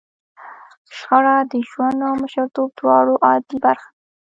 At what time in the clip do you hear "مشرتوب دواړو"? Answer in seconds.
2.21-3.13